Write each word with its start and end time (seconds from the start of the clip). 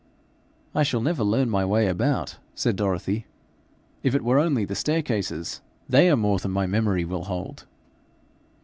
'I 0.73 0.81
shall 0.81 1.01
never 1.01 1.23
learn 1.23 1.47
my 1.47 1.63
way 1.63 1.85
about,' 1.87 2.37
said 2.55 2.75
Dorothy. 2.75 3.27
'If 4.01 4.15
it 4.15 4.23
were 4.23 4.39
only 4.39 4.65
the 4.65 4.73
staircases, 4.73 5.61
they 5.87 6.09
are 6.09 6.17
more 6.17 6.39
than 6.39 6.49
my 6.49 6.65
memory 6.65 7.05
will 7.05 7.25
hold.' 7.25 7.67